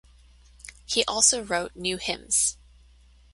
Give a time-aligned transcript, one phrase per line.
[0.87, 2.57] He also wrote new hymns.